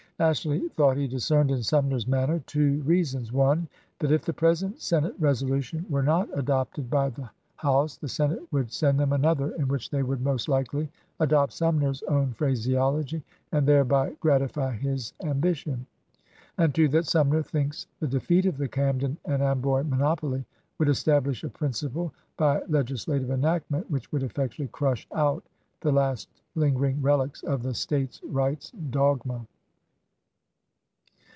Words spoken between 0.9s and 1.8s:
he discerned in